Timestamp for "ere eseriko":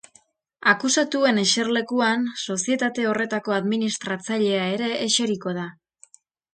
4.75-5.59